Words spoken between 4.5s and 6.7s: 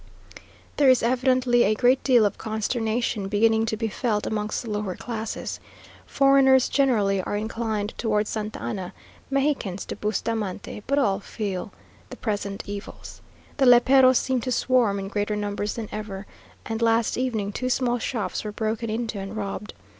the lower classes. Foreigners